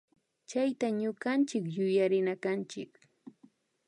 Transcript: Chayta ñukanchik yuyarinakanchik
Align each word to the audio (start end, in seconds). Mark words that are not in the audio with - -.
Chayta 0.49 0.87
ñukanchik 0.99 1.65
yuyarinakanchik 1.75 2.91